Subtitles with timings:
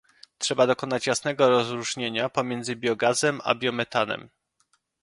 [0.37, 4.29] Trzeba dokonać jasnego rozróżnienia pomiędzy biogazem a biometanem